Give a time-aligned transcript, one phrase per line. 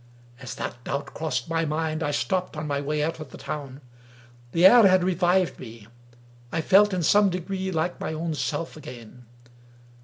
[0.41, 3.81] Ab that doubt crossed my mind I stopped on my way out of the town.
[4.51, 5.85] The air had revived me—
[6.51, 9.27] I felt in some degree like my own self again.